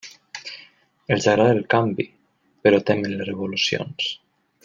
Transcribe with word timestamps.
Els 1.15 1.27
agrada 1.33 1.55
el 1.57 1.61
canvi; 1.73 2.07
però 2.65 2.81
temen 2.89 3.15
les 3.19 3.31
revolucions. 3.31 4.11